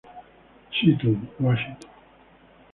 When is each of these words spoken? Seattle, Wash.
Seattle, 0.73 1.21
Wash. 1.39 1.63